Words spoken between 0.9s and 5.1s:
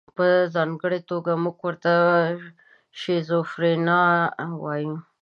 توګه موږ ورته شیزوفرنیا وایو.